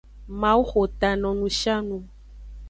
[0.39, 1.97] Mawu xo ta no nushianu.